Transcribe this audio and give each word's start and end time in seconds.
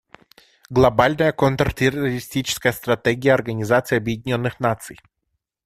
Глобальная 0.71 1.31
контртеррористическая 1.31 2.71
стратегия 2.73 3.35
Организации 3.35 3.97
Объединенных 3.97 4.59
Наций. 4.59 4.99